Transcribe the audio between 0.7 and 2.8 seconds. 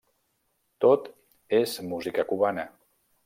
Tot és música cubana.